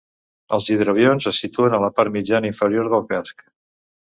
[0.55, 3.45] Els hidroavions es situen a la part mitjana inferior del casc.